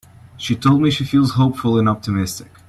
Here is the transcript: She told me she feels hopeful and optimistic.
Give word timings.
She 0.35 0.55
told 0.55 0.81
me 0.81 0.89
she 0.89 1.03
feels 1.05 1.33
hopeful 1.35 1.77
and 1.77 1.87
optimistic. 1.87 2.51